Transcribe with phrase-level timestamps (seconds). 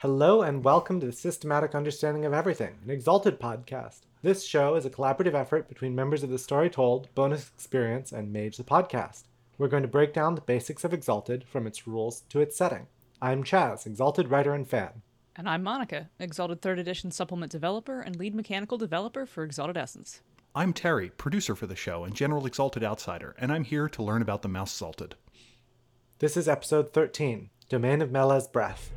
[0.00, 3.98] Hello and welcome to the Systematic Understanding of Everything, an Exalted podcast.
[4.22, 8.32] This show is a collaborative effort between members of the Story Told, Bonus Experience, and
[8.32, 9.24] Mage the Podcast.
[9.58, 12.86] We're going to break down the basics of Exalted from its rules to its setting.
[13.20, 15.02] I'm Chaz, Exalted writer and fan.
[15.36, 20.22] And I'm Monica, Exalted 3rd Edition supplement developer and lead mechanical developer for Exalted Essence.
[20.54, 24.22] I'm Terry, producer for the show and general Exalted outsider, and I'm here to learn
[24.22, 25.16] about the Mouse Exalted.
[26.20, 28.92] This is episode 13 Domain of Mela's Breath.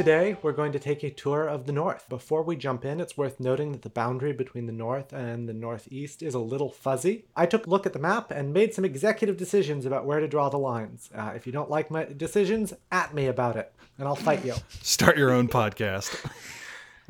[0.00, 2.08] Today, we're going to take a tour of the north.
[2.08, 5.52] Before we jump in, it's worth noting that the boundary between the north and the
[5.52, 7.26] northeast is a little fuzzy.
[7.36, 10.26] I took a look at the map and made some executive decisions about where to
[10.26, 11.10] draw the lines.
[11.14, 14.54] Uh, if you don't like my decisions, at me about it, and I'll fight you.
[14.80, 16.16] Start your own podcast.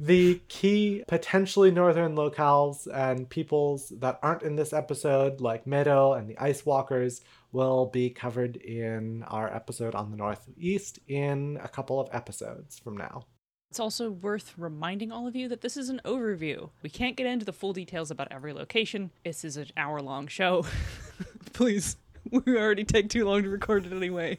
[0.02, 6.26] The key potentially northern locales and peoples that aren't in this episode, like Meadow and
[6.26, 7.20] the Ice Walkers,
[7.52, 12.96] will be covered in our episode on the Northeast in a couple of episodes from
[12.96, 13.26] now.
[13.70, 16.70] It's also worth reminding all of you that this is an overview.
[16.82, 19.10] We can't get into the full details about every location.
[19.24, 20.66] This is an hour long show.
[21.52, 21.96] Please
[22.30, 24.38] we already take too long to record it anyway.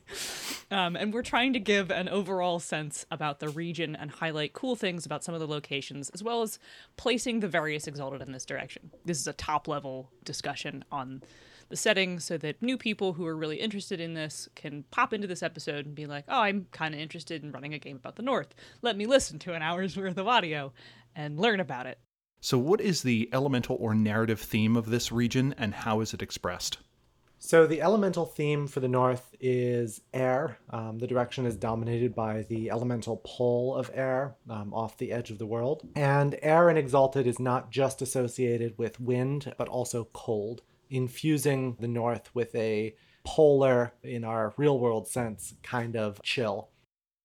[0.70, 4.76] Um, and we're trying to give an overall sense about the region and highlight cool
[4.76, 6.60] things about some of the locations, as well as
[6.98, 8.92] placing the various Exalted in this direction.
[9.06, 11.24] This is a top level discussion on
[11.72, 15.28] the setting so that new people who are really interested in this can pop into
[15.28, 18.16] this episode and be like, oh, I'm kind of interested in running a game about
[18.16, 18.54] the North.
[18.82, 20.74] Let me listen to an hour's worth of audio
[21.16, 21.98] and learn about it.
[22.40, 26.24] So, what is the elemental or narrative theme of this region, and how is it
[26.24, 26.80] expressed?
[27.44, 30.60] So the elemental theme for the north is air.
[30.70, 35.32] Um, the direction is dominated by the elemental pole of air um, off the edge
[35.32, 35.82] of the world.
[35.96, 40.62] And air in Exalted is not just associated with wind, but also cold,
[40.92, 42.94] infusing the north with a
[43.24, 46.70] polar, in our real world sense, kind of chill.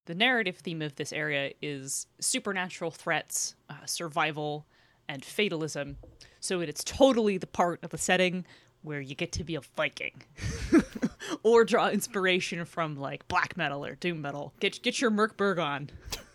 [0.07, 4.67] The narrative theme of this area is supernatural threats, uh, survival,
[5.09, 5.97] and fatalism.
[6.41, 8.47] So it's totally the part of the setting
[8.83, 10.23] where you get to be a Viking.
[11.43, 14.55] or draw inspiration from like black metal or doom metal.
[14.61, 15.91] Get get your Mörk Borg on.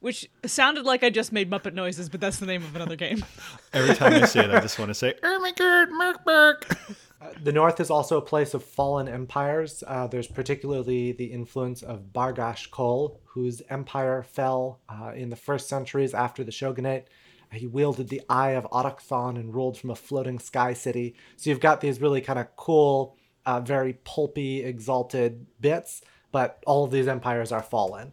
[0.00, 3.24] Which sounded like I just made Muppet noises, but that's the name of another game.
[3.72, 6.96] Every time I say it, I just want to say, Oh my god, Mörk Borg!
[7.20, 9.84] Uh, the North is also a place of fallen empires.
[9.86, 15.68] Uh, there's particularly the influence of Bagrash Kol, whose empire fell uh, in the first
[15.68, 17.08] centuries after the shogunate.
[17.52, 21.14] He wielded the Eye of Autochthon and ruled from a floating sky city.
[21.36, 26.84] So you've got these really kind of cool, uh, very pulpy, exalted bits, but all
[26.84, 28.12] of these empires are fallen.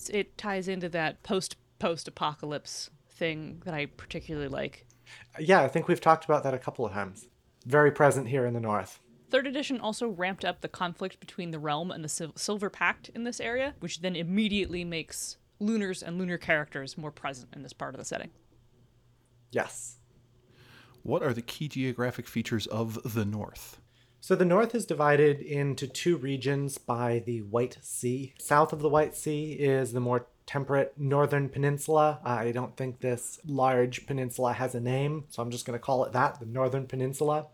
[0.00, 4.86] It's, it ties into that post post apocalypse thing that I particularly like.
[5.38, 7.28] Yeah, I think we've talked about that a couple of times.
[7.66, 8.98] Very present here in the north.
[9.28, 13.10] Third edition also ramped up the conflict between the realm and the Sil- Silver Pact
[13.10, 17.74] in this area, which then immediately makes lunars and lunar characters more present in this
[17.74, 18.30] part of the setting.
[19.50, 19.98] Yes.
[21.02, 23.79] What are the key geographic features of the North?
[24.22, 28.34] So the North is divided into two regions by the White Sea.
[28.38, 32.20] South of the White Sea is the more temperate northern peninsula.
[32.22, 36.04] I don't think this large peninsula has a name, so I'm just going to call
[36.04, 37.46] it that the Northern Peninsula.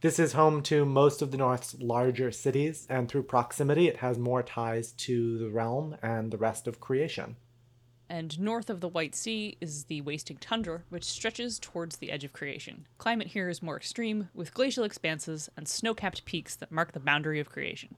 [0.00, 4.16] This is home to most of the North's larger cities, and through proximity, it has
[4.16, 7.34] more ties to the realm and the rest of creation
[8.08, 12.24] and north of the White Sea is the wasting tundra, which stretches towards the edge
[12.24, 12.86] of creation.
[12.98, 17.00] Climate here is more extreme, with glacial expanses and snow capped peaks that mark the
[17.00, 17.96] boundary of creation.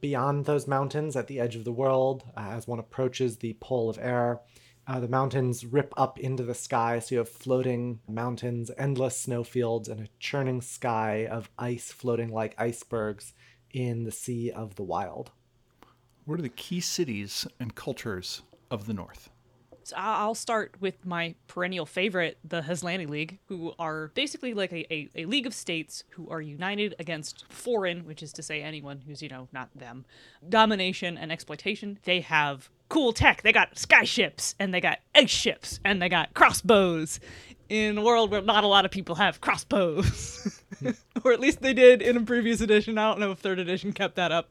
[0.00, 3.90] Beyond those mountains, at the edge of the world, uh, as one approaches the pole
[3.90, 4.40] of air,
[4.86, 9.88] uh, the mountains rip up into the sky, so you have floating mountains, endless snowfields,
[9.88, 13.32] and a churning sky of ice floating like icebergs
[13.72, 15.30] in the sea of the wild.
[16.24, 19.30] What are the key cities and cultures of the North?
[19.88, 24.92] So I'll start with my perennial favorite, the Haslanti League, who are basically like a,
[24.92, 29.02] a, a, league of states who are united against foreign, which is to say anyone
[29.06, 30.04] who's, you know, not them,
[30.48, 31.98] domination and exploitation.
[32.04, 33.42] They have cool tech.
[33.42, 37.20] They got skyships and they got ice ships and they got crossbows
[37.68, 40.62] in a world where not a lot of people have crossbows.
[41.24, 42.98] or at least they did in a previous edition.
[42.98, 44.50] I don't know if third edition kept that up.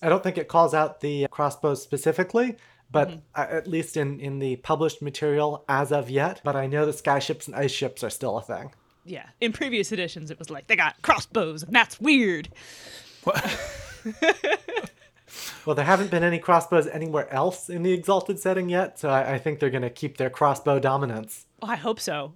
[0.00, 2.56] I don't think it calls out the crossbows specifically,
[2.92, 3.18] but mm-hmm.
[3.34, 6.40] at least in in the published material as of yet.
[6.44, 8.72] But I know the skyships and ice ships are still a thing.
[9.04, 12.48] Yeah, in previous editions, it was like they got crossbows, and that's weird.
[15.64, 19.34] Well, there haven't been any crossbows anywhere else in the Exalted setting yet, so I,
[19.34, 21.46] I think they're going to keep their crossbow dominance.
[21.62, 22.34] Oh, I hope so.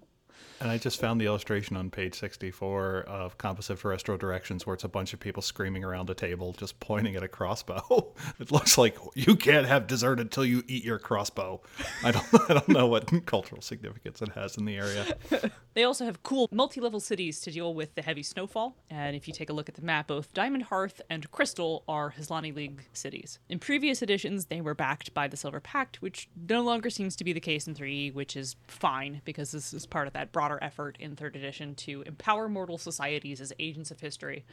[0.60, 4.74] And I just found the illustration on page 64 of Compass of Terrestrial Directions where
[4.74, 8.14] it's a bunch of people screaming around a table just pointing at a crossbow.
[8.40, 11.60] it looks like you can't have dessert until you eat your crossbow.
[12.02, 15.16] I don't I don't know what cultural significance it has in the area.
[15.76, 18.78] They also have cool multi-level cities to deal with the heavy snowfall.
[18.88, 22.14] And if you take a look at the map, both Diamond Hearth and Crystal are
[22.18, 23.40] Haslanti League cities.
[23.50, 27.24] In previous editions, they were backed by the Silver Pact, which no longer seems to
[27.24, 30.62] be the case in 3E, which is fine because this is part of that broader
[30.62, 34.44] effort in 3rd edition to empower mortal societies as agents of history,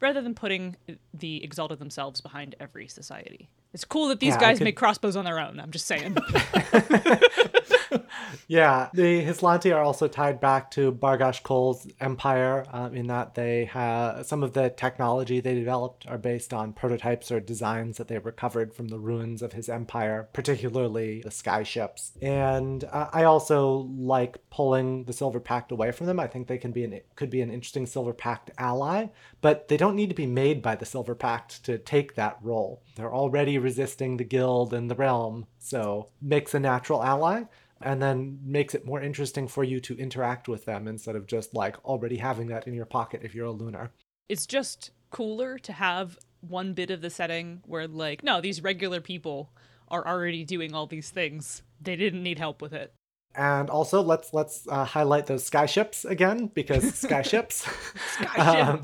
[0.00, 0.76] rather than putting
[1.12, 3.48] the Exalted themselves behind every society.
[3.74, 5.60] It's cool that these Yeah, guys could- make crossbows on their own.
[5.60, 6.16] I'm just saying.
[8.48, 13.66] Yeah, the Haslanti are also tied back to Bagrash Kol's empire um, in that they
[13.66, 18.18] have some of the technology they developed are based on prototypes or designs that they
[18.18, 22.12] recovered from the ruins of his empire, particularly the sky ships.
[22.20, 26.20] And uh, I also like pulling the Silver Pact away from them.
[26.20, 29.06] I think they can be an could be an interesting Silver Pact ally,
[29.40, 32.82] but they don't need to be made by the Silver Pact to take that role.
[32.96, 37.44] They're already resisting the guild and the realm, so makes a natural ally
[37.84, 41.54] and then makes it more interesting for you to interact with them instead of just
[41.54, 43.90] like already having that in your pocket if you're a lunar.
[44.28, 49.00] it's just cooler to have one bit of the setting where like no these regular
[49.00, 49.50] people
[49.88, 52.92] are already doing all these things they didn't need help with it
[53.34, 57.66] And also let's let's uh, highlight those sky ships again because sky ships.
[58.12, 58.82] Sky Um.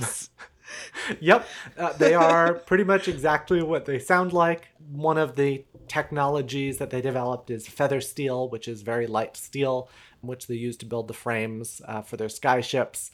[1.21, 4.69] yep, uh, they are pretty much exactly what they sound like.
[4.91, 9.89] One of the technologies that they developed is feather steel, which is very light steel,
[10.21, 13.11] which they use to build the frames uh, for their sky ships.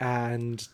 [0.00, 0.66] And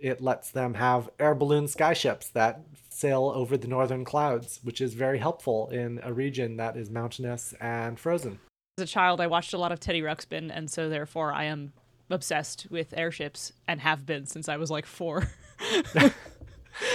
[0.00, 4.80] it lets them have air balloon sky ships that sail over the northern clouds, which
[4.80, 8.38] is very helpful in a region that is mountainous and frozen.
[8.78, 11.72] as a child i watched a lot of teddy ruxpin and so therefore i am
[12.10, 15.28] obsessed with airships and have been since i was like four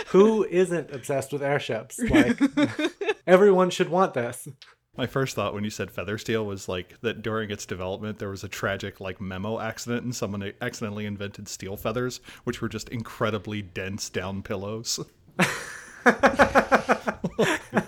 [0.07, 1.99] Who isn't obsessed with airships?
[1.99, 2.39] Like,
[3.27, 4.47] everyone should want this.
[4.95, 8.29] My first thought when you said feather steel was like that during its development there
[8.29, 12.89] was a tragic like memo accident and someone accidentally invented steel feathers, which were just
[12.89, 14.99] incredibly dense down pillows.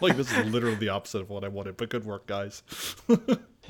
[0.02, 2.64] like this is literally the opposite of what I wanted, but good work, guys.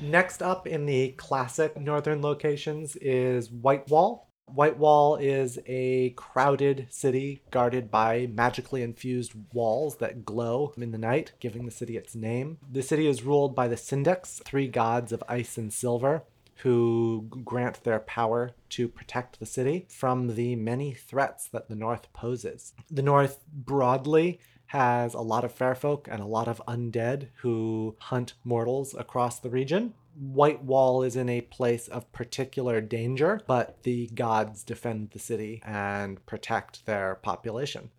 [0.00, 4.25] Next up in the classic northern locations is Whitewall.
[4.52, 11.32] Whitewall is a crowded city guarded by magically infused walls that glow in the night,
[11.40, 12.58] giving the city its name.
[12.70, 16.22] The city is ruled by the Syndics, three gods of ice and silver,
[16.60, 22.10] who grant their power to protect the city from the many threats that the North
[22.12, 22.72] poses.
[22.90, 27.96] The North broadly has a lot of fair folk and a lot of undead who
[28.00, 29.94] hunt mortals across the region.
[30.18, 35.62] White Wall is in a place of particular danger, but the gods defend the city
[35.64, 37.90] and protect their population.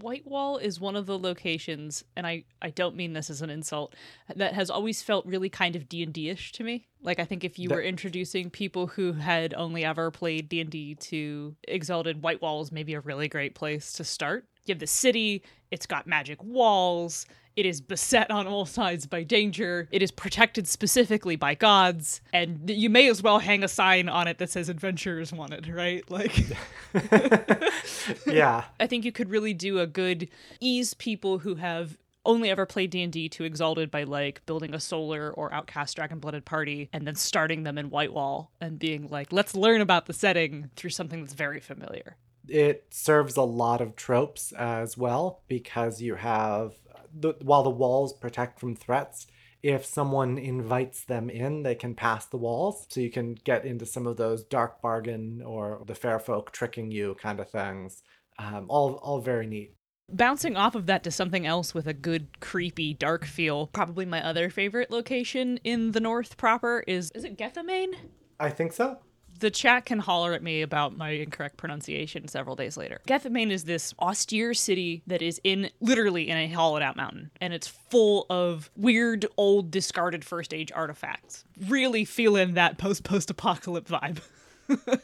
[0.00, 3.94] Whitewall is one of the locations, and I, I don't mean this as an insult,
[4.34, 6.88] that has always felt really kind of D and D-ish to me.
[7.02, 10.62] Like I think if you That- were introducing people who had only ever played D
[10.62, 14.46] and D to Exalted, White Whitewall is maybe a really great place to start.
[14.64, 17.26] You have the city; it's got magic walls.
[17.56, 19.88] It is beset on all sides by danger.
[19.90, 24.26] It is protected specifically by gods, and you may as well hang a sign on
[24.28, 26.08] it that says "Adventurers Wanted," right?
[26.10, 26.34] Like.
[28.26, 30.28] yeah, I think you could really do a good
[30.60, 35.32] ease people who have only ever played D&D to Exalted by like building a solar
[35.32, 39.56] or outcast dragon blooded party and then starting them in Whitewall and being like let's
[39.56, 42.16] learn about the setting through something that's very familiar.
[42.48, 46.74] it serves a lot of tropes as well because you have
[47.14, 49.26] the, while the walls protect from threats
[49.62, 53.86] if someone invites them in they can pass the walls so you can get into
[53.86, 58.02] some of those dark bargain or the fair folk tricking you kind of things
[58.38, 59.74] um, all all very neat
[60.14, 63.68] Bouncing off of that to something else with a good creepy dark feel.
[63.68, 67.94] Probably my other favorite location in the north proper is is it Gethsemane?
[68.42, 68.98] i think so
[69.42, 73.00] the chat can holler at me about my incorrect pronunciation several days later.
[73.06, 77.52] Gethsemane is this austere city that is in literally in a hollowed out mountain, and
[77.52, 81.44] it's full of weird, old, discarded first age artifacts.
[81.68, 84.20] Really feeling that post post apocalypse vibe.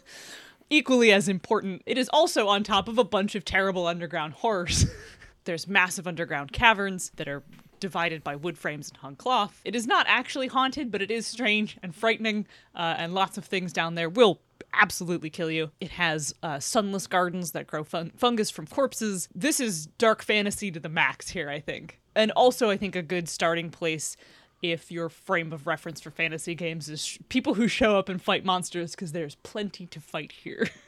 [0.71, 4.87] Equally as important, it is also on top of a bunch of terrible underground horrors.
[5.45, 7.43] There's massive underground caverns that are
[7.81, 9.61] divided by wood frames and hung cloth.
[9.65, 13.45] It is not actually haunted, but it is strange and frightening, uh, and lots of
[13.45, 14.41] things down there will
[14.73, 15.71] absolutely kill you.
[15.81, 19.29] It has uh, sunless gardens that grow fun- fungus from corpses.
[19.35, 22.01] This is dark fantasy to the max here, I think.
[22.15, 24.17] And also, I think a good starting place
[24.61, 28.21] if your frame of reference for fantasy games is sh- people who show up and
[28.21, 30.69] fight monsters because there's plenty to fight here.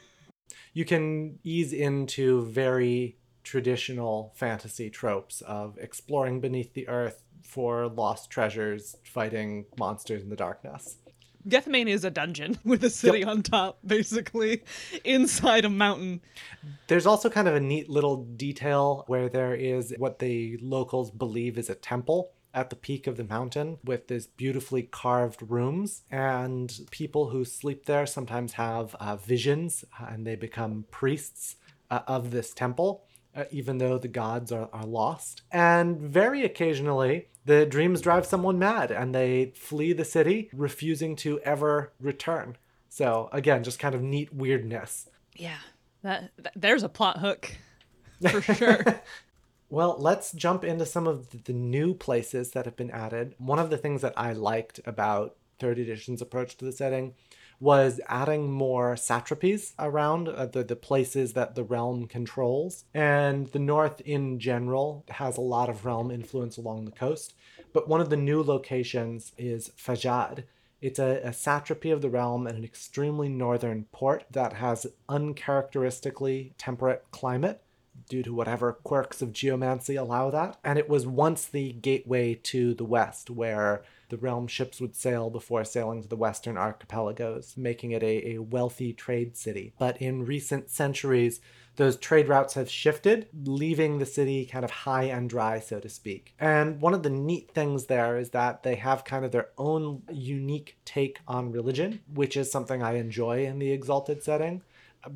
[0.73, 8.29] You can ease into very traditional fantasy tropes of exploring beneath the earth for lost
[8.29, 10.97] treasures, fighting monsters in the darkness.
[11.47, 13.27] Deathmane is a dungeon with a city Yep.
[13.27, 14.63] on top, basically,
[15.03, 16.21] inside a mountain.
[16.87, 21.57] There's also kind of a neat little detail where there is what the locals believe
[21.57, 26.03] is a temple at the peak of the mountain with these beautifully carved rooms.
[26.11, 31.55] And people who sleep there sometimes have uh, visions uh, and they become priests
[31.89, 33.05] uh, of this temple.
[33.33, 35.41] Uh, even though the gods are, are lost.
[35.53, 41.39] And very occasionally, the dreams drive someone mad and they flee the city, refusing to
[41.39, 42.57] ever return.
[42.89, 45.09] So, again, just kind of neat weirdness.
[45.33, 45.59] Yeah,
[46.03, 47.55] that, that there's a plot hook
[48.29, 48.83] for sure.
[49.71, 53.35] Well, let's jump into some of the new places that have been added.
[53.37, 57.13] One of the things that I liked about third edition's approach to the setting
[57.61, 62.85] was adding more satrapies around uh, the, the places that the realm controls.
[62.93, 67.35] And the north in general has a lot of realm influence along the coast.
[67.71, 70.43] But one of the new locations is Fajad.
[70.81, 76.55] It's a, a satrapy of the realm and an extremely northern port that has uncharacteristically
[76.57, 77.61] temperate climate
[78.09, 80.57] due to whatever quirks of geomancy allow that.
[80.63, 85.29] And it was once the gateway to the west, where the realm ships would sail
[85.29, 89.73] before sailing to the western archipelagos, making it a, a wealthy trade city.
[89.79, 91.39] But in recent centuries,
[91.77, 95.87] those trade routes have shifted, leaving the city kind of high and dry, so to
[95.87, 96.35] speak.
[96.37, 100.03] And one of the neat things there is that they have kind of their own
[100.11, 104.61] unique take on religion, which is something I enjoy in the Exalted setting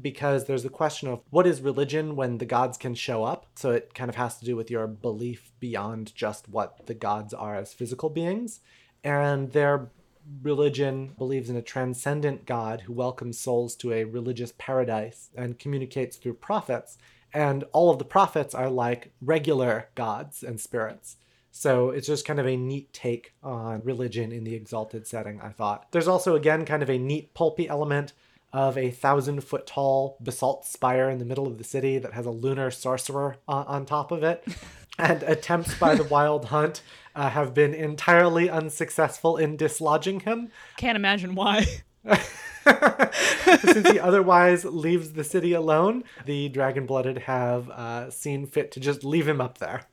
[0.01, 3.45] because there's a question of what is religion when the gods can show up.
[3.55, 7.33] So it kind of has to do with your belief beyond just what the gods
[7.33, 8.61] are as physical beings.
[9.05, 9.87] And their
[10.41, 16.17] religion believes in a transcendent God who welcomes souls to a religious paradise and communicates
[16.17, 16.97] through prophets.
[17.31, 21.17] And all of the prophets are like regular gods and spirits.
[21.51, 25.49] So it's just kind of a neat take on religion in the exalted setting, I
[25.49, 25.91] thought.
[25.91, 28.11] There's also, again, kind of a neat pulpy element
[28.51, 32.25] of a thousand foot tall basalt spire in the middle of the city that has
[32.25, 34.47] a lunar sorcerer on, top of it.
[34.97, 36.81] And attempts by the Wild Hunt
[37.15, 41.65] uh, have been entirely unsuccessful in dislodging him, Can't imagine why.
[43.61, 46.03] since he otherwise leaves the city alone.
[46.25, 49.83] The Dragon Blooded have uh, seen fit to just leave him up there.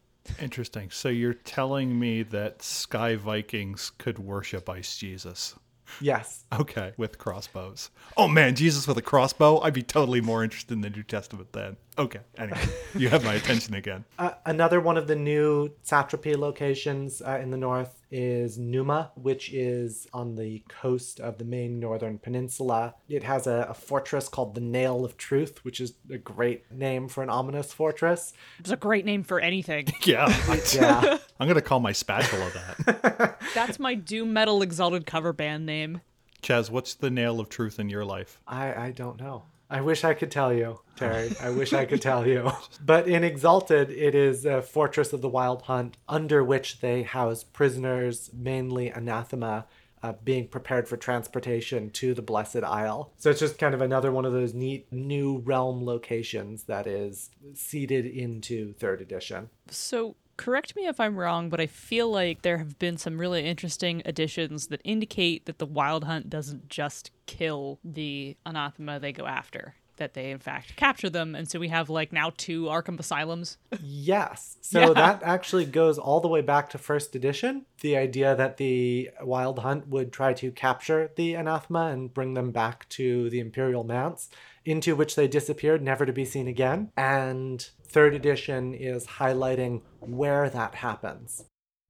[0.40, 0.90] Interesting.
[0.90, 5.54] So you're telling me that Sky Vikings could worship Ice Jesus?
[6.00, 6.44] Yes.
[6.52, 7.90] Okay, with crossbows.
[8.16, 9.61] Oh man, Jesus with a crossbow?
[9.61, 11.76] I'd be totally more interested in the New Testament then.
[11.99, 12.61] Okay, anyway,
[12.96, 14.04] you have my attention again.
[14.18, 19.52] Uh, another one of the new satrapy locations uh, in the north is Numa, which
[19.52, 22.95] is on the coast of the main northern peninsula.
[23.09, 27.09] It has a, a fortress called the Nail of Truth, which is a great name
[27.09, 28.35] for an ominous fortress.
[28.59, 29.92] It's a great name for anything.
[30.04, 31.19] Yeah, I, Yeah.
[31.40, 33.38] I'm gonna call my spatula that.
[33.54, 36.00] That's my doom metal exalted cover band name.
[36.42, 38.40] Chaz, what's the nail of truth in your life?
[38.47, 39.45] I, I don't know.
[39.73, 41.35] I wish I could tell you, Terry.
[41.41, 42.52] I wish I could tell you.
[42.85, 47.43] But in Exalted, it is a fortress of the Wild Hunt under which they house
[47.43, 49.64] prisoners, mainly anathema,
[50.02, 53.12] uh, being prepared for transportation to the Blessed Isle.
[53.17, 57.31] So it's just kind of another one of those neat new realm locations that is
[57.55, 59.49] seeded into third edition.
[59.71, 63.44] So, correct me if I'm wrong, but I feel like there have been some really
[63.46, 69.26] interesting additions that indicate that the Wild Hunt doesn't just kill the anathema they go
[69.26, 69.75] after.
[69.99, 73.58] That they in fact capture them, and so we have like now two Arkham asylums.
[73.80, 74.56] Yes.
[74.72, 74.92] So Yeah.
[74.94, 77.66] that actually goes all the way back to first edition.
[77.82, 82.52] The idea that the Wild Hunt would try to capture the anathema and bring them
[82.52, 84.30] back to the Imperial Manse,
[84.64, 86.90] into which they disappeared, never to be seen again.
[86.97, 91.45] And third edition is highlighting where that happens.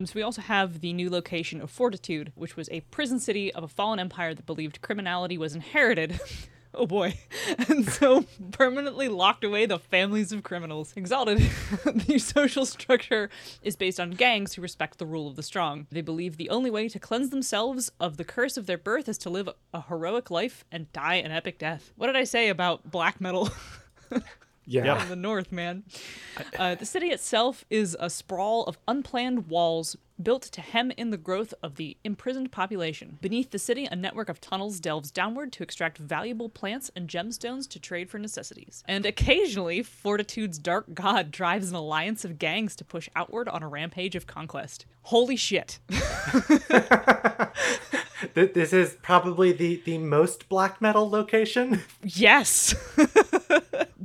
[0.05, 3.63] So we also have the new location of Fortitude, which was a prison city of
[3.63, 6.21] a fallen empire that believed criminality was inherited.
[6.75, 7.19] oh boy.
[7.69, 10.93] And so permanently locked away the families of criminals.
[10.97, 11.39] Exalted.
[11.85, 13.29] the social structure
[13.63, 15.87] is based on gangs who respect the rule of the strong.
[15.91, 19.19] They believe the only way to cleanse themselves of the curse of their birth is
[19.19, 21.93] to live a heroic life and die an epic death.
[21.97, 23.51] What did I say about black metal?
[24.67, 25.03] Yeah.
[25.03, 25.85] in the north, man.
[26.59, 31.17] Uh, the city itself is a sprawl of unplanned walls built to hem in the
[31.17, 33.19] growth of the imprisoned population.
[33.21, 37.69] Beneath the city, a network of tunnels delves downward to extract valuable plants and gemstones
[37.71, 38.85] to trade for necessities.
[38.87, 43.69] And occasionally, Fortitude's dark god drives an alliance of gangs to push outward on a
[43.69, 44.87] rampage of conquest.
[45.03, 45.81] Holy shit.
[48.35, 51.83] This is probably the, the most black metal location.
[52.03, 52.75] Yes.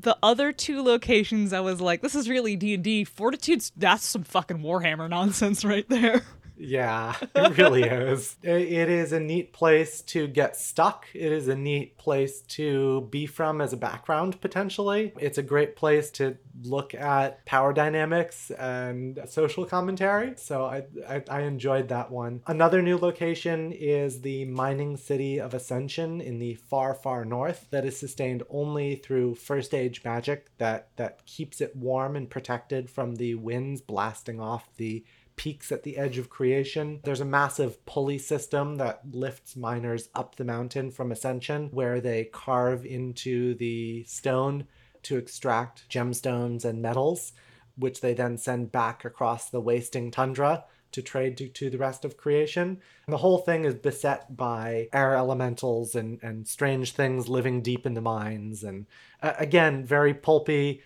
[0.08, 3.04] the other two locations, I was like, this is really D and D.
[3.04, 6.24] Fortitude's that's some fucking Warhammer nonsense right there.
[6.58, 8.36] Yeah, it really is.
[8.42, 11.06] It is a neat place to get stuck.
[11.14, 15.14] It is a neat place to be from as a background, potentially.
[15.20, 20.34] It's a great place to look at power dynamics and social commentary.
[20.38, 22.42] So I, I, I enjoyed that one.
[22.48, 27.86] Another new location is the mining city of Ascension in the far, far north that
[27.86, 33.16] is sustained only through first age magic that, that keeps it warm and protected from
[33.16, 35.04] the winds blasting off the
[35.38, 37.00] peaks at the edge of creation.
[37.03, 42.25] There's a massive pulley system that lifts miners up the mountain from Ascension, where they
[42.25, 44.67] carve into the stone
[45.03, 47.32] to extract gemstones and metals,
[47.77, 52.03] which they then send back across the wasting tundra to trade to, to the rest
[52.06, 52.82] of creation.
[53.06, 57.86] And the whole thing is beset by air elementals and, and strange things living deep
[57.86, 58.63] in the mines.
[58.63, 58.88] And
[59.22, 60.82] uh, again, very pulpy,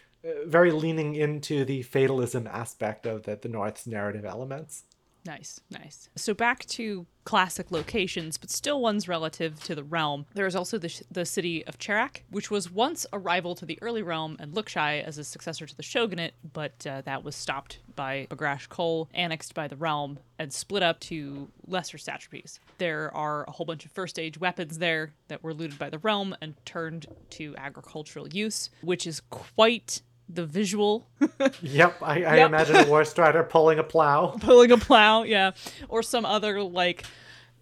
[0.45, 4.83] very leaning into the fatalism aspect of the, the North's narrative elements.
[5.25, 6.09] Nice, nice.
[6.15, 10.25] So back to classic locations, but still ones relative to the realm.
[10.33, 13.65] There is also the, sh- the city of Cherak, which was once a rival to
[13.65, 17.35] the early realm and Lookshy as a successor to the shogunate, but uh, that was
[17.35, 22.57] stopped by Bagrash Kol, annexed by the realm, and split up to lesser satrapies.
[22.79, 25.99] There are a whole bunch of first age weapons there that were looted by the
[25.99, 30.01] realm and turned to agricultural use, which is quite
[30.33, 31.07] the visual
[31.61, 32.47] Yep, I, I Yep.
[32.47, 34.27] imagine a war strider pulling a plow.
[34.41, 35.51] pulling a plow, yeah,
[35.89, 37.03] or some other like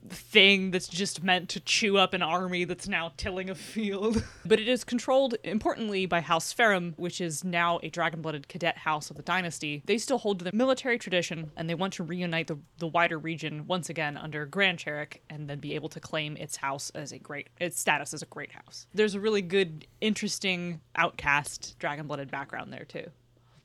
[0.08, 4.24] thing that's just meant to chew up an army that's now tilling a field.
[4.46, 9.10] but it is controlled importantly by House Ferrum, which is now a dragon-blooded cadet house
[9.10, 9.82] of the dynasty.
[9.86, 13.18] They still hold to the military tradition and they want to reunite the, the wider
[13.18, 17.12] region once again under Grand Cherak and then be able to claim its house as
[17.12, 18.88] a great its status as a great house.
[18.94, 23.12] There's a really good interesting outcast dragon-blooded background there too.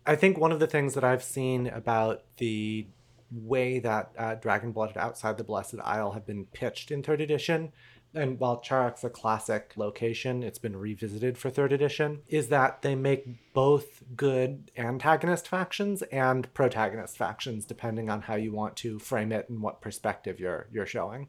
[0.07, 2.87] I think one of the things that I've seen about the
[3.35, 7.73] way that uh, Dragon Blooded Outside the Blessed Isle have been pitched in third edition,
[8.15, 12.95] and while Cherak's a classic location, it's been revisited for third edition, is that they
[12.95, 19.33] make both good antagonist factions and protagonist factions, depending on how you want to frame
[19.33, 21.29] it and what perspective you're you're showing.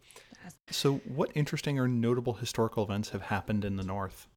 [0.69, 4.27] So, what interesting or notable historical events have happened in the North?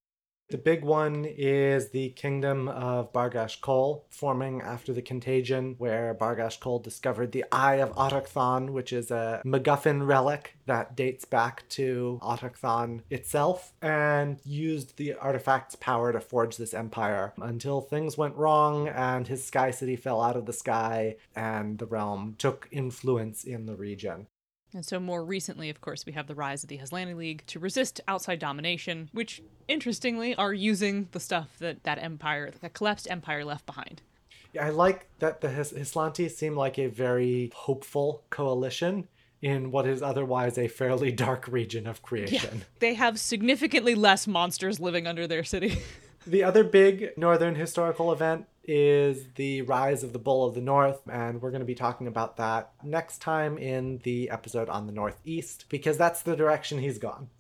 [0.51, 6.59] The big one is the kingdom of Bagrash Kol, forming after the contagion, where Bagrash
[6.59, 12.19] Kol discovered the Eye of Autochthon, which is a MacGuffin relic that dates back to
[12.23, 18.89] Autochthon itself, and used the artifact's power to forge this empire until things went wrong
[18.89, 23.67] and his sky city fell out of the sky and the realm took influence in
[23.67, 24.29] the region.
[24.75, 27.59] And so, more recently, of course, we have the rise of the Haslanti League to
[27.59, 33.45] resist outside domination, which, interestingly, are using the stuff that that empire, that collapsed empire,
[33.45, 34.03] left behind.
[34.53, 39.09] Yeah, I like that the His- Haslanti seem like a very hopeful coalition
[39.41, 42.59] in what is otherwise a fairly dark region of creation.
[42.59, 42.65] Yeah.
[42.81, 45.81] They have significantly less monsters living under their city.
[46.27, 51.01] The other big northern historical event is the rise of the Bull of the North,
[51.11, 54.93] and we're going to be talking about that next time in the episode on the
[54.93, 57.31] Northeast, because that's the direction he's gone.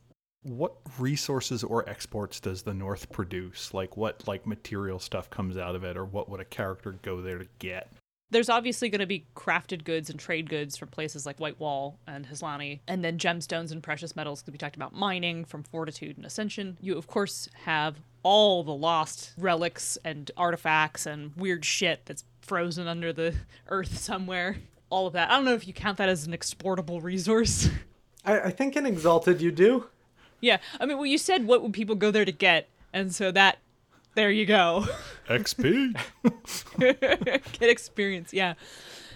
[0.42, 3.74] What resources or exports does the North produce?
[3.74, 7.20] Like, what like material stuff comes out of it, or what would a character go
[7.20, 7.92] there to get?
[8.30, 11.98] There's obviously going to be crafted goods and trade goods from places like White Wall
[12.06, 14.44] and Haslanti, and then gemstones and precious metals.
[14.50, 16.76] We talked about mining from Fortitude and Ascension.
[16.80, 17.96] You, of course, have
[18.28, 23.34] all the lost relics and artifacts and weird shit that's frozen under the
[23.68, 24.58] earth somewhere.
[24.90, 25.30] All of that.
[25.30, 27.70] I don't know if you count that as an exportable resource.
[28.26, 29.86] I, I think in Exalted you do.
[30.42, 33.30] yeah, I mean, well, you said what would people go there to get, and so
[33.32, 33.60] that,
[34.14, 34.84] there you go.
[35.28, 35.98] XP.
[37.58, 38.54] get experience, yeah.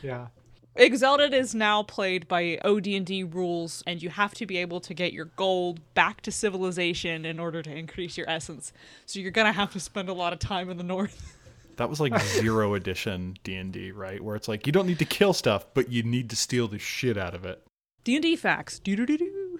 [0.02, 0.28] Yeah.
[0.74, 5.12] Exalted is now played by OD&D rules and you have to be able to get
[5.12, 8.72] your gold back to civilization in order to increase your essence.
[9.04, 11.36] So you're going to have to spend a lot of time in the north.
[11.76, 14.22] that was like zero edition D and D, right?
[14.22, 16.78] Where it's like you don't need to kill stuff, but you need to steal the
[16.78, 17.62] shit out of it.
[18.04, 18.78] D&D facts.
[18.78, 19.58] Doo-doo-doo-doo.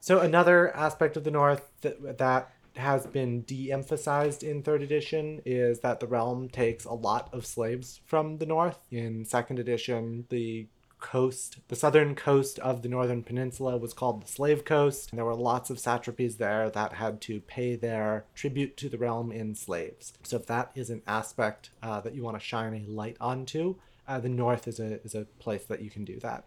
[0.00, 5.40] So another aspect of the North that, that has been de emphasized in third edition
[5.46, 8.78] is that the realm takes a lot of slaves from the north.
[8.90, 10.66] In second edition, the
[11.00, 15.10] coast, the southern coast of the northern peninsula was called the Slave Coast.
[15.10, 18.98] And there were lots of satrapies there that had to pay their tribute to the
[18.98, 20.12] realm in slaves.
[20.22, 23.76] So if that is an aspect uh, that you want to shine a light onto,
[24.06, 26.44] uh, the north is a is a place that you can do that.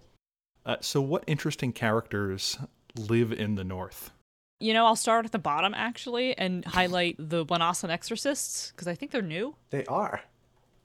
[0.65, 2.57] Uh, so, what interesting characters
[2.95, 4.11] live in the north?
[4.59, 8.95] You know, I'll start at the bottom actually and highlight the Wanasan Exorcists because I
[8.95, 9.55] think they're new.
[9.71, 10.21] They are.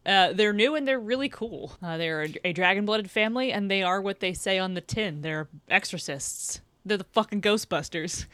[0.04, 1.72] Uh, they're new and they're really cool.
[1.82, 4.80] Uh, they're a, a dragon blooded family and they are what they say on the
[4.80, 5.22] tin.
[5.22, 6.60] They're exorcists.
[6.84, 8.26] They're the fucking Ghostbusters.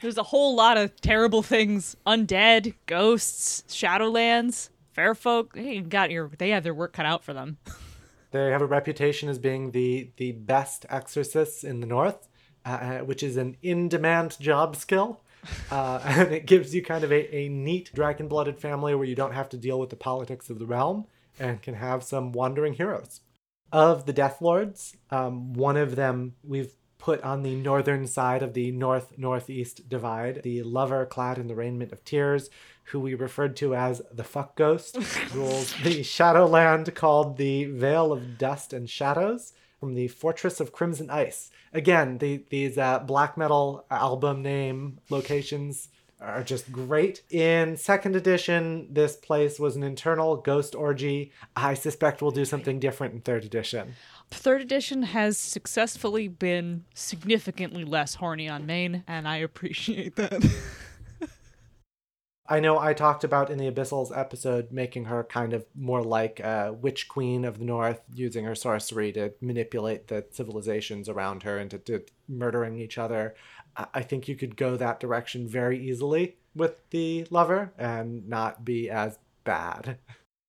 [0.00, 5.54] There's a whole lot of terrible things undead, ghosts, Shadowlands, fair folk.
[5.54, 7.58] They got your, they have their work cut out for them.
[8.32, 12.28] They have a reputation as being the the best exorcists in the north,
[12.64, 15.20] uh, which is an in-demand job skill.
[15.70, 19.14] Uh, and it gives you kind of a, a neat dragon blooded family where you
[19.14, 21.06] don't have to deal with the politics of the realm
[21.38, 23.20] and can have some wandering heroes.
[23.72, 28.52] Of the Death Lords, um, one of them we've put on the northern side of
[28.52, 32.50] the north northeast divide, the lover clad in the raiment of tears,
[32.84, 34.98] who we referred to as the fuck ghost,
[35.34, 41.08] rules the shadowland called the Vale of Dust and Shadows from the Fortress of Crimson
[41.10, 41.50] Ice.
[41.72, 45.88] Again, the, these uh, black metal album name locations
[46.20, 47.22] are just great.
[47.30, 51.32] In second edition, this place was an internal ghost orgy.
[51.56, 53.94] I suspect we'll do something different in third edition.
[54.30, 60.44] Third edition has successfully been significantly less horny on main, and I appreciate that.
[62.50, 66.40] I know I talked about in the Abyssals episode making her kind of more like
[66.40, 71.60] a witch queen of the north, using her sorcery to manipulate the civilizations around her
[71.60, 73.36] into to murdering each other.
[73.94, 78.90] I think you could go that direction very easily with the lover and not be
[78.90, 79.98] as bad.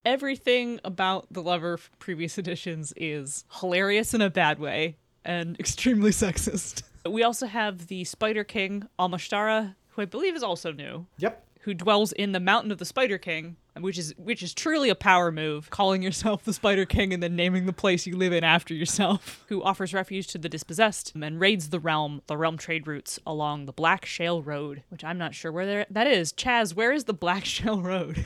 [0.03, 6.09] Everything about the lover from previous editions is hilarious in a bad way and extremely
[6.09, 6.81] sexist.
[7.07, 11.05] We also have the Spider King, Almashtara, who I believe is also new.
[11.19, 14.89] Yep who dwells in the mountain of the Spider King, which is which is truly
[14.89, 18.33] a power move, calling yourself the Spider King and then naming the place you live
[18.33, 22.57] in after yourself, who offers refuge to the dispossessed and raids the realm, the realm
[22.57, 26.33] trade routes along the Black Shale Road, which I'm not sure where that is.
[26.33, 28.25] Chaz, where is the Black Shale Road?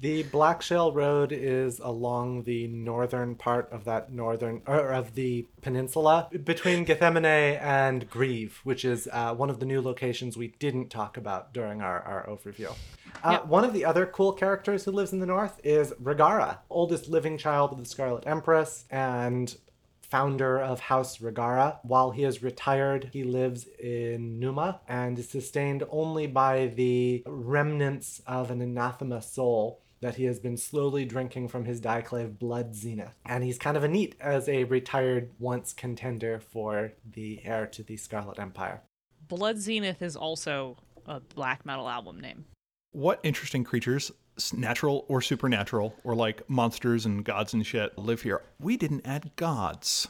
[0.00, 5.46] The Black Shale Road is along the northern part of that northern, or of the
[5.60, 10.88] peninsula between Gethsemane and Grieve, which is uh, one of the new locations we didn't
[10.88, 12.74] talk about during our, our overview.
[13.22, 13.46] Uh, yep.
[13.46, 17.36] One of the other cool characters who lives in the north is Ragara, oldest living
[17.36, 19.54] child of the Scarlet Empress and
[20.00, 21.78] founder of House Ragara.
[21.82, 28.22] While he is retired, he lives in Numa and is sustained only by the remnants
[28.26, 33.14] of an anathema soul that he has been slowly drinking from his Diaclave Blood Zenith.
[33.26, 37.82] And he's kind of a neat as a retired once contender for the heir to
[37.82, 38.82] the Scarlet Empire.
[39.28, 42.46] Blood Zenith is also a black metal album name.
[42.92, 44.10] What interesting creatures,
[44.52, 48.42] natural or supernatural, or like monsters and gods and shit, live here?
[48.58, 50.08] We didn't add gods.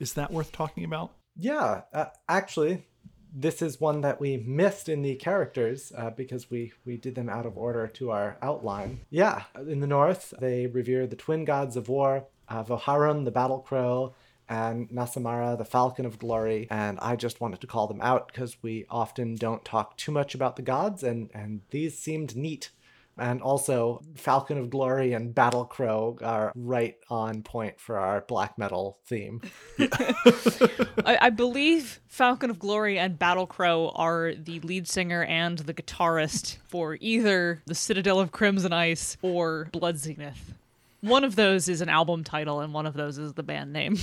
[0.00, 1.12] Is that worth talking about?
[1.36, 2.86] Yeah, uh, actually,
[3.32, 7.28] this is one that we missed in the characters uh, because we we did them
[7.28, 9.00] out of order to our outline.
[9.10, 13.60] Yeah, in the north they revere the twin gods of war, uh, Voharun the battle
[13.60, 14.14] crow,
[14.48, 16.66] and Nasamara the falcon of glory.
[16.70, 20.34] And I just wanted to call them out because we often don't talk too much
[20.34, 22.70] about the gods, and and these seemed neat
[23.18, 28.58] and also, Falcon of Glory and Battle Crow are right on point for our black
[28.58, 29.40] metal theme.
[29.78, 35.74] I, I, believe Falcon of Glory and Battle Crow are the lead singer and the
[35.74, 40.54] guitarist for either the Citadel of Crimson Ice or Blood Zenith.
[41.00, 43.96] One of those is an album title, and one of those is the band name.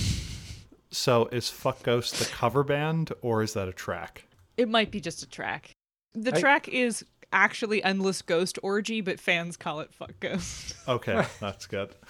[0.90, 4.26] so, is Fuck Ghost the cover band, or is that a track?
[4.56, 5.70] It might be just a track.
[6.14, 10.74] The I, track is actually Endless Ghost Orgy, but fans call it Fuck Ghost.
[10.88, 11.90] Okay, that's good.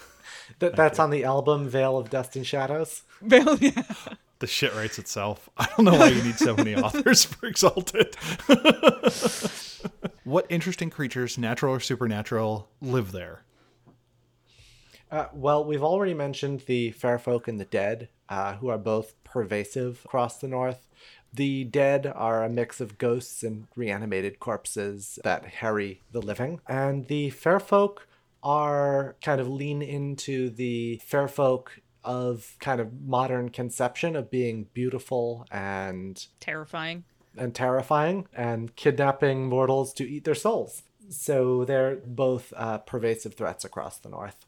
[0.59, 3.01] That, that's on the album Veil of Dust and Shadows.
[3.21, 3.81] Veil, yeah.
[4.39, 5.49] The shit writes itself.
[5.57, 8.15] I don't know why you need so many authors for Exalted.
[10.23, 13.43] what interesting creatures, natural or supernatural, live there?
[15.11, 19.21] Uh, well, we've already mentioned the fair folk and the dead, uh, who are both
[19.23, 20.86] pervasive across the north.
[21.33, 26.61] The dead are a mix of ghosts and reanimated corpses that harry the living.
[26.67, 28.07] And the fair folk
[28.43, 34.67] are kind of lean into the fair folk of kind of modern conception of being
[34.73, 37.03] beautiful and terrifying.
[37.37, 40.83] and terrifying and kidnapping mortals to eat their souls.
[41.09, 44.46] So they're both uh, pervasive threats across the north.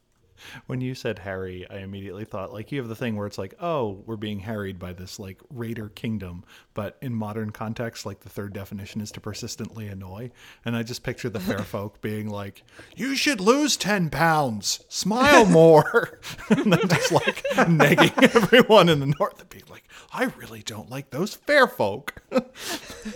[0.68, 3.56] When you said harry, I immediately thought like you have the thing where it's like,
[3.60, 8.30] oh, we're being harried by this like raider kingdom, but in modern context, like the
[8.30, 10.32] third definition is to persistently annoy.
[10.66, 12.64] And I just picture the fair folk being like,
[12.96, 19.14] "You should lose ten pounds, smile more," and then just like negging everyone in the
[19.20, 22.22] north and being like, "I really don't like those fair folk.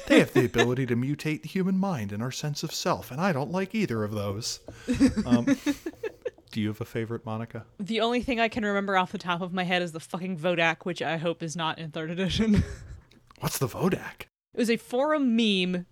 [0.07, 3.21] they have the ability to mutate the human mind and our sense of self, and
[3.21, 4.59] I don't like either of those."
[5.25, 5.57] Um,
[6.53, 7.65] do you have a favorite, Monica?
[7.79, 10.37] The only thing I can remember off the top of my head is the fucking
[10.37, 12.63] Vodak, which I hope is not in third edition.
[13.39, 14.21] What's the Vodak?
[14.53, 15.87] It was a forum meme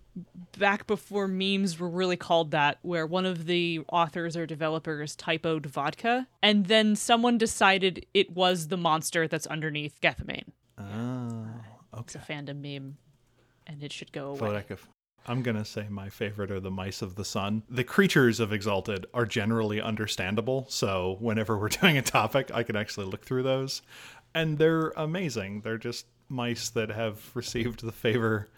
[0.56, 5.66] back before memes were really called that, where one of the authors or developers typoed
[5.66, 10.50] vodka, and then someone decided it was the monster that's underneath Gethamane.
[10.78, 11.46] Oh,
[11.98, 12.98] It's a fandom meme,
[13.66, 14.38] and it should go away.
[14.38, 14.86] Vodak of.
[15.26, 17.62] I'm gonna say my favorite are the mice of the sun.
[17.70, 22.76] The creatures of Exalted are generally understandable, so whenever we're doing a topic, I can
[22.76, 23.82] actually look through those,
[24.34, 25.60] and they're amazing.
[25.60, 28.48] They're just mice that have received the favor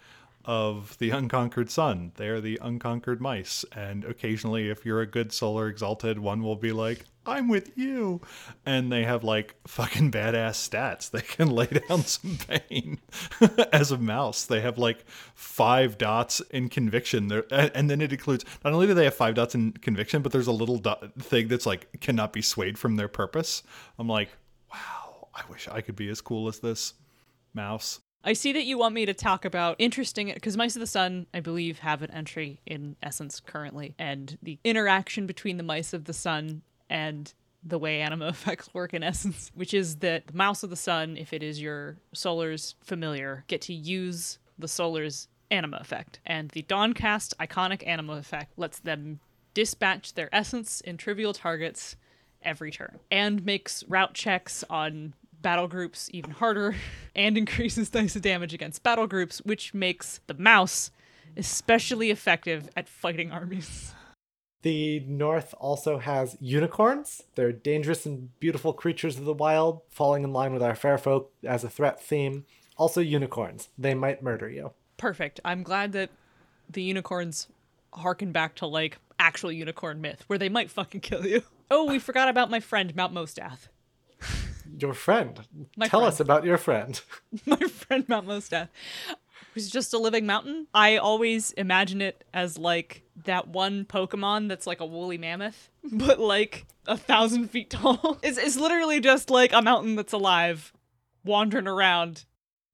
[0.43, 2.11] of the unconquered sun.
[2.15, 6.71] They're the unconquered mice, and occasionally, if you're a good solar exalted, one will be
[6.71, 8.21] like, "I'm with you,"
[8.65, 11.11] and they have like fucking badass stats.
[11.15, 12.99] They can lay down some pain.
[13.71, 17.27] As a mouse, they have like five dots in conviction.
[17.27, 20.31] There, and then it includes not only do they have five dots in conviction, but
[20.31, 23.63] there's a little dot thing that's like cannot be swayed from their purpose.
[23.97, 24.29] I'm like,
[24.71, 26.93] wow, I wish I could be as cool as this
[27.53, 28.01] mouse.
[28.27, 31.27] I see that you want me to talk about interesting because Mice of the Sun,
[31.31, 36.05] I believe, have an entry in Essence currently, and the interaction between the Mice of
[36.05, 40.63] the Sun and the way anima effects work in Essence, which is that the Mouse
[40.63, 45.77] of the Sun, if it is your Solar's familiar, get to use the Solar's anima
[45.77, 49.19] effect, and the Dawn Caste iconic anima effect lets them
[49.53, 51.95] dispatch their essence in trivial targets
[52.43, 56.75] every turn and makes rout checks on battle groups even harder
[57.15, 60.91] and increases dice of damage against battle groups which makes the mouse
[61.37, 63.93] especially effective at fighting armies
[64.65, 67.21] The north also has unicorns.
[67.35, 71.31] They're dangerous and beautiful creatures of the wild, falling in line with our fair folk
[71.43, 72.45] as a threat theme.
[72.75, 73.69] Also, unicorns.
[73.77, 74.71] They might murder you.
[74.97, 76.09] perfect i'm glad that
[76.69, 77.47] the unicorns
[77.93, 81.99] harken back to like actual unicorn myth where they might fucking kill you oh we
[81.99, 83.67] forgot about my friend mount mostath
[84.79, 85.39] Your friend.
[85.77, 86.11] My Tell friend.
[86.13, 86.99] us about your friend.
[87.45, 88.67] my friend Mount Mostath,
[89.53, 90.67] who's just a living mountain.
[90.73, 96.19] I always imagine it as like that one Pokemon that's like a woolly mammoth, but
[96.19, 98.19] like a thousand feet tall.
[98.23, 100.73] It's, it's literally just like a mountain that's alive,
[101.23, 102.25] wandering around.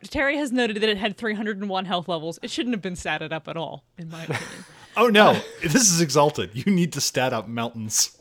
[0.04, 2.40] Terry has noted that it had 301 health levels.
[2.42, 4.44] It shouldn't have been statted up at all, in my opinion.
[4.98, 6.50] Oh no, this is exalted.
[6.54, 8.18] You need to stat up mountains.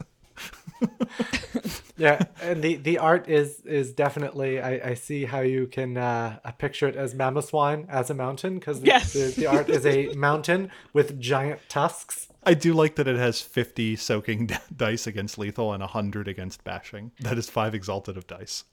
[1.97, 4.61] yeah, and the, the art is is definitely.
[4.61, 8.59] I, I see how you can uh, uh, picture it as Mamoswine as a mountain
[8.59, 9.13] because the, Yes.
[9.13, 12.29] the, the art is a mountain with giant tusks.
[12.45, 16.65] I do like that it has 50 soaking d- dice against lethal and 100 against
[16.65, 17.13] bashing.
[17.21, 18.65] That is five exalted of dice.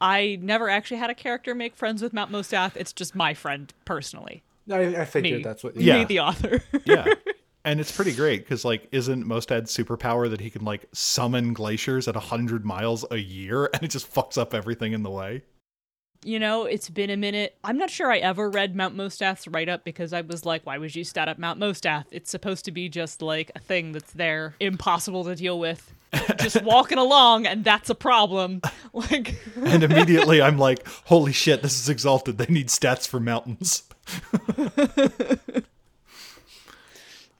[0.00, 2.76] I never actually had a character make friends with Mount Mostath.
[2.76, 4.42] It's just my friend personally.
[4.70, 5.42] I, I figured Me.
[5.42, 5.76] that's what.
[5.76, 5.98] Yeah.
[5.98, 6.62] Me, the author.
[6.84, 7.06] Yeah.
[7.64, 12.06] And it's pretty great because, like, isn't Mostath's superpower that he can, like, summon glaciers
[12.08, 15.42] at 100 miles a year and it just fucks up everything in the way?
[16.24, 17.56] you know, it's been a minute.
[17.62, 20.78] I'm not sure I ever read Mount Mostath's write up because I was like, why
[20.78, 22.06] would you stat up Mount Mostath?
[22.10, 25.92] It's supposed to be just like a thing that's there, impossible to deal with.
[26.38, 28.62] just walking along, and that's a problem.
[28.92, 32.38] Like, And immediately I'm like, holy shit, this is exalted.
[32.38, 33.82] They need stats for mountains.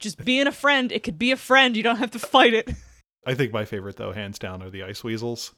[0.05, 1.75] Just being a friend, it could be a friend.
[1.75, 2.69] You don't have to fight it.
[3.25, 5.53] I think my favorite, though, hands down, are the ice weasels.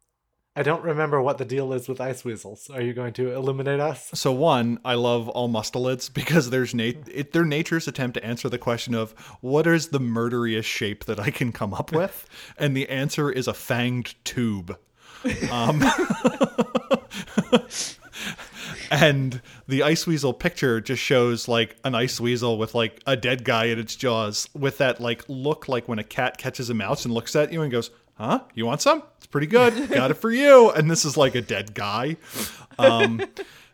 [0.56, 2.70] I don't remember what the deal is with ice weasels.
[2.74, 4.10] Are you going to eliminate us?
[4.14, 8.48] So one, I love all mustelids because there's nat- it, their nature's attempt to answer
[8.48, 12.76] the question of what is the murderiest shape that I can come up with, and
[12.76, 14.80] the answer is a fanged tube.
[15.52, 15.84] Um,
[18.98, 23.44] and the ice weasel picture just shows like an ice weasel with like a dead
[23.44, 27.06] guy in its jaws with that like look like when a cat catches a mouse
[27.06, 28.42] and looks at you and goes huh?
[28.56, 29.04] You want some?
[29.18, 29.90] It's pretty good.
[29.90, 30.72] Got it for you.
[30.72, 32.18] And this is like a dead guy.
[32.80, 33.22] Um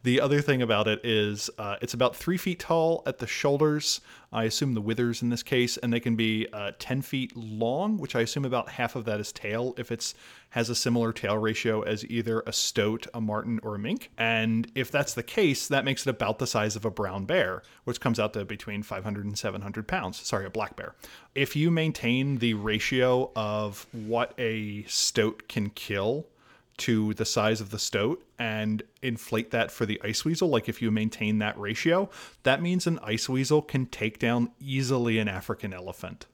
[0.03, 4.01] The other thing about it is uh, it's about three feet tall at the shoulders.
[4.33, 7.97] I assume the withers in this case, and they can be uh, 10 feet long,
[7.97, 10.13] which I assume about half of that is tail if it's
[10.49, 14.11] has a similar tail ratio as either a stoat, a marten, or a mink.
[14.17, 17.63] And if that's the case, that makes it about the size of a brown bear,
[17.85, 20.17] which comes out to between 500 and 700 pounds.
[20.19, 20.95] Sorry, a black bear.
[21.33, 26.27] If you maintain the ratio of what a stoat can kill
[26.77, 30.81] to the size of the stoat and inflate that for the ice weasel, like if
[30.81, 32.09] you maintain that ratio,
[32.43, 36.25] that means an ice weasel can take down easily an African elephant.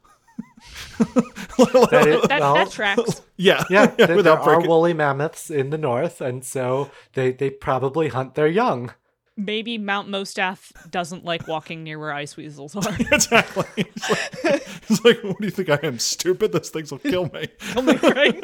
[1.89, 3.21] That is, That, well, that tracks.
[3.37, 7.49] Yeah, yeah, there, there without are woolly mammoths in the north, and so they, they
[7.49, 8.93] probably hunt their young.
[9.39, 12.93] Maybe Mount Mostath doesn't like walking near where ice weasels are.
[13.11, 13.65] Exactly.
[13.77, 15.97] It's like, it's like, what do you think I am?
[15.97, 16.51] Stupid?
[16.51, 17.47] Those things will kill me.
[17.59, 18.41] Kill me, right?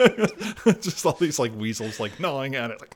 [0.82, 2.82] Just all these like weasels like gnawing at it.
[2.82, 2.96] Like,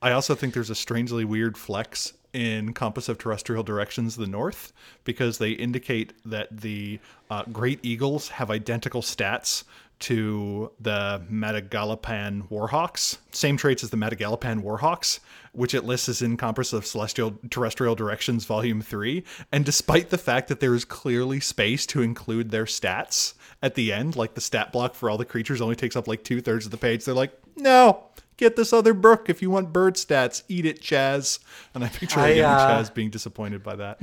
[0.00, 4.72] I also think there's a strangely weird flex in compass of terrestrial directions the north
[5.04, 9.64] because they indicate that the uh, great eagles have identical stats
[10.00, 15.20] to the Madagascan warhawks same traits as the Madagascan warhawks
[15.52, 20.18] which it lists as in compass of celestial terrestrial directions volume 3 and despite the
[20.18, 24.40] fact that there is clearly space to include their stats at the end like the
[24.40, 27.14] stat block for all the creatures only takes up like two-thirds of the page they're
[27.14, 28.04] like no
[28.38, 30.44] Get this other book if you want bird stats.
[30.48, 31.40] Eat it, Chaz.
[31.74, 34.00] And I picture I, uh, Chaz being disappointed by that.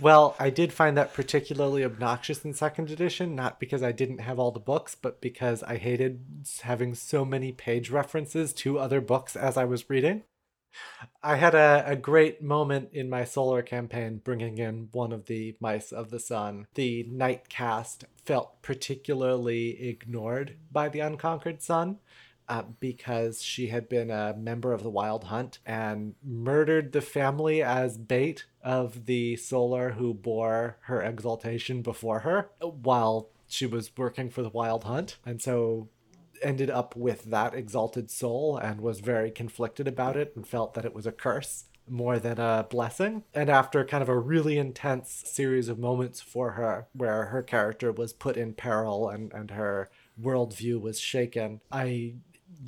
[0.00, 4.38] Well, I did find that particularly obnoxious in second edition, not because I didn't have
[4.38, 6.24] all the books, but because I hated
[6.62, 10.22] having so many page references to other books as I was reading.
[11.22, 15.56] I had a, a great moment in my solar campaign bringing in one of the
[15.60, 16.66] mice of the sun.
[16.74, 21.98] The Night Caste felt particularly ignored by the unconquered sun.
[22.50, 27.62] Uh, because she had been a member of the Wild Hunt and murdered the family
[27.62, 34.30] as bait of the Solar who bore her exaltation before her while she was working
[34.30, 35.18] for the Wild Hunt.
[35.24, 35.90] And so
[36.42, 40.84] ended up with that exalted soul and was very conflicted about it and felt that
[40.84, 43.22] it was a curse more than a blessing.
[43.32, 47.92] And after kind of a really intense series of moments for her where her character
[47.92, 49.88] was put in peril and, and her
[50.20, 52.14] worldview was shaken, I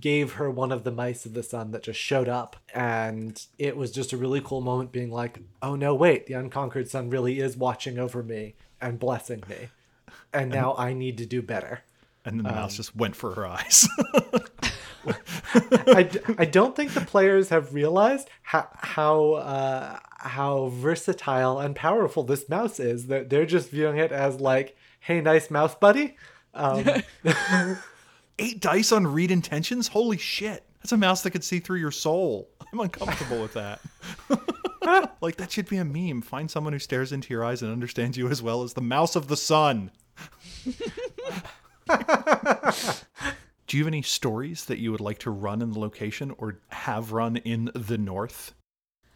[0.00, 3.76] gave her one of the mice of the sun that just showed up and it
[3.76, 7.40] was just a really cool moment being like oh no wait the unconquered sun really
[7.40, 9.68] is watching over me and blessing me
[10.33, 11.83] and now i need to do better
[12.24, 13.88] And then the Um, mouse just went for her eyes.
[15.55, 22.22] I, I don't think the players have realized how how uh, how versatile and powerful
[22.22, 23.09] this mouse is.
[23.09, 26.16] They're, they're just viewing it as like, hey, nice mouse buddy.
[26.55, 26.85] Um,
[28.42, 29.87] Eight dice on read intentions?
[29.87, 30.64] Holy shit.
[30.81, 32.48] That's a mouse that could see through your soul.
[32.72, 33.81] I'm uncomfortable with that.
[35.20, 36.22] like, that should be a meme.
[36.22, 39.14] Find someone who stares into your eyes and understands you as well as the mouse
[39.14, 39.92] of the sun.
[43.68, 46.59] Do you have any stories that you would like to run in the location or
[46.70, 48.55] have run in the north?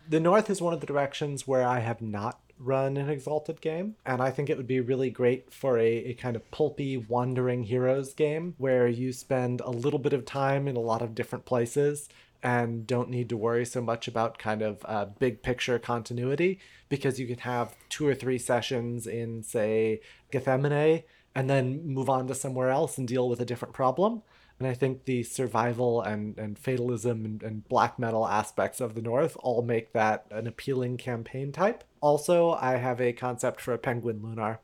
[0.09, 3.95] the north is one of the directions where I have not run an exalted game
[4.05, 7.65] and i think it would be really great for a, a kind of pulpy wandering
[7.65, 11.45] heroes game where you spend a little bit of time in a lot of different
[11.45, 12.09] places
[12.43, 17.19] and don't need to worry so much about kind of uh, big picture continuity because
[17.19, 20.01] you can have two or three sessions in say
[20.33, 24.23] Gethamane and then move on to somewhere else and deal with a different problem
[24.59, 29.03] and I think the survival and, and fatalism and, and black metal aspects of the
[29.03, 31.85] North all make that an appealing campaign type.
[32.01, 34.61] Also, I have a concept for a penguin lunar.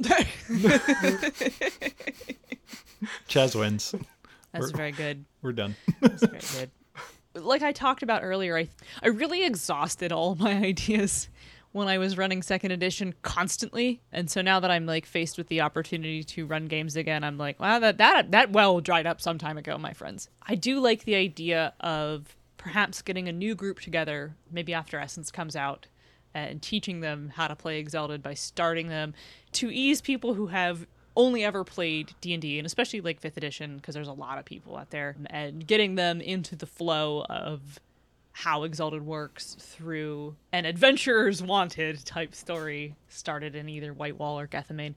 [3.28, 3.94] Chaz wins.
[4.52, 5.24] That's We're- very good.
[5.42, 5.76] We're done.
[6.00, 6.40] That's very
[7.34, 7.44] good.
[7.44, 8.68] Like I talked about earlier, I
[9.02, 11.28] I really exhausted all my ideas
[11.72, 15.48] when I was running second edition constantly, and so now that I'm like faced with
[15.48, 19.20] the opportunity to run games again, I'm like, wow, that that that well dried up
[19.20, 20.28] some time ago, my friends.
[20.42, 25.30] I do like the idea of perhaps getting a new group together, maybe after Essence
[25.30, 25.86] comes out,
[26.34, 29.14] and teaching them how to play Exalted by starting them
[29.52, 33.94] to ease people who have only ever played D&D and especially like 5th edition because
[33.94, 37.80] there's a lot of people out there and getting them into the flow of
[38.38, 44.46] how Exalted works through an Adventurers Wanted type story started in either White Wall or
[44.46, 44.94] Gethamane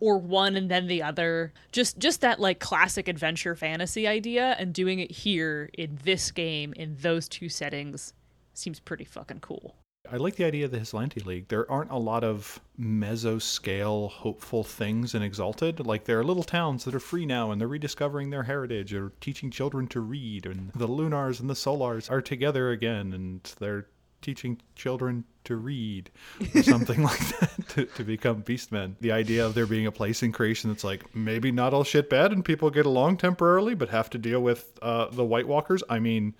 [0.00, 1.54] or one and then the other.
[1.72, 6.74] Just just that like classic adventure fantasy idea and doing it here in this game
[6.76, 8.12] in those two settings
[8.52, 9.74] seems pretty fucking cool
[10.12, 11.48] I like the idea of the Haslanti League.
[11.48, 15.86] There aren't a lot of meso-scale hopeful things in Exalted.
[15.86, 19.12] Like there are little towns that are free now and they're rediscovering their heritage or
[19.22, 23.86] teaching children to read and the Lunars and the Solars are together again and they're
[24.20, 26.10] teaching children to read
[26.54, 28.96] or something like that to, to become beastmen.
[29.00, 32.10] The idea of there being a place in creation that's like maybe not all shit
[32.10, 35.82] bad and people get along temporarily but have to deal with uh, the White Walkers.
[35.88, 36.34] I mean,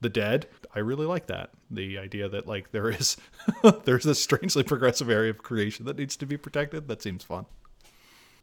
[0.00, 0.46] the dead.
[0.74, 1.50] I really like that.
[1.70, 3.16] The idea that like there is
[3.84, 6.88] there's this strangely progressive area of creation that needs to be protected.
[6.88, 7.46] That seems fun.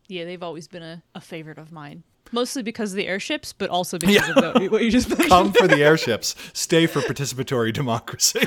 [0.07, 2.03] Yeah, they've always been a, a favorite of mine.
[2.31, 4.31] Mostly because of the airships, but also because yeah.
[4.31, 5.29] of the, what you just mentioned.
[5.29, 6.35] Come for the airships.
[6.53, 8.39] Stay for participatory democracy.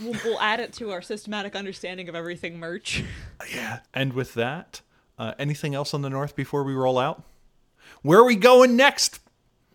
[0.00, 3.02] we'll, we'll, add it to our systematic understanding of everything merch.
[3.52, 3.80] Yeah.
[3.92, 4.82] And with that,
[5.18, 7.24] uh, anything else on the north before we roll out?
[8.02, 9.20] Where are we going next?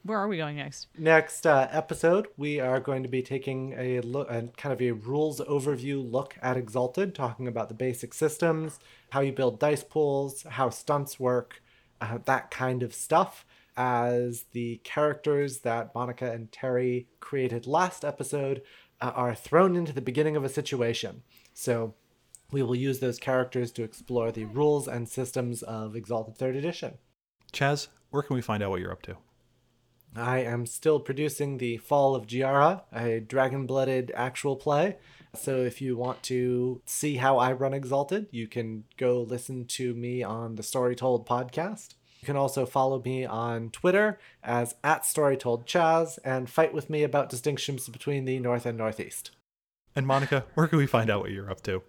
[0.04, 0.88] Where are we going next?
[0.98, 4.92] Next uh, episode, we are going to be taking a look, a kind of a
[4.92, 8.80] rules overview look at Exalted, talking about the basic systems,
[9.12, 11.62] how you build dice pools, how stunts work,
[12.00, 13.46] uh, that kind of stuff.
[13.78, 18.64] As the characters that Monica and Terry created last episode
[19.00, 21.24] uh, are thrown into the beginning of a situation.
[21.54, 21.94] So
[22.52, 26.98] we will use those characters to explore the rules and systems of Exalted 3rd Edition.
[27.54, 29.16] Chaz, where can we find out what you're up to?
[30.16, 34.98] I am still producing the Fall of Giara, a dragon blooded actual play.
[35.34, 39.94] So if you want to see how I run Exalted, you can go listen to
[39.94, 41.96] me on the Story Told podcast.
[42.20, 47.30] You can also follow me on Twitter as at StoryToldChaz and fight with me about
[47.30, 49.32] distinctions between the North and Northeast.
[49.96, 51.82] And Monica, where can we find out what you're up to?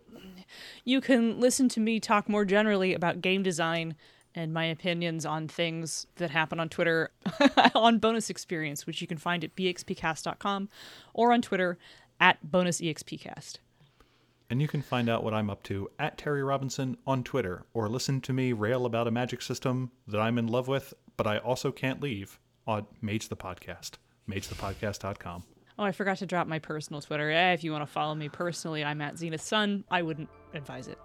[0.85, 3.95] You can listen to me talk more generally about game design
[4.35, 7.11] and my opinions on things that happen on Twitter
[7.75, 10.69] on Bonus Experience, which you can find at bxpcast.com
[11.15, 11.79] or on Twitter
[12.21, 13.59] at bonusexpcast.
[14.51, 17.89] And you can find out what I'm up to at Terry Robinson on Twitter, or
[17.89, 21.39] listen to me rail about a magic system that I'm in love with, but I
[21.39, 23.93] also can't leave on Mage the Podcast,
[24.29, 25.45] magethepodcast.com.
[25.79, 27.31] Oh, I forgot to drop my personal Twitter.
[27.31, 29.85] Eh, if you want to follow me personally, I'm at Zenith Sun.
[29.91, 30.99] I wouldn't advise it.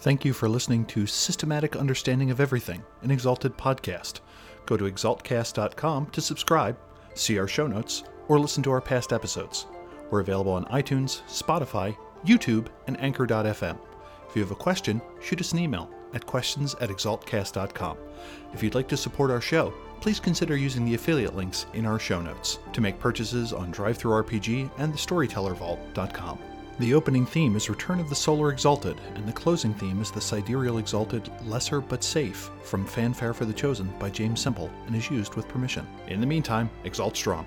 [0.00, 4.20] Thank you for listening to Systematic Understanding of Everything, an Exalted podcast.
[4.64, 6.78] Go to exaltcast.com to subscribe,
[7.14, 9.66] see our show notes, or listen to our past episodes.
[10.10, 13.76] We're available on iTunes, Spotify, YouTube, and Anchor.fm.
[14.28, 17.98] If you have a question, shoot us an email at questions at exaltcast.com.
[18.54, 21.98] If you'd like to support our show, please consider using the affiliate links in our
[21.98, 26.38] show notes to make purchases on DriveThruRPG and the StorytellerVault.com.
[26.78, 30.20] The opening theme is Return of the Solar Exalted, and the closing theme is the
[30.20, 35.10] Sidereal Exalted Lesser But Safe from Fanfare for the Chosen by James Semple and is
[35.10, 35.84] used with permission.
[36.06, 37.46] In the meantime, exalt strong.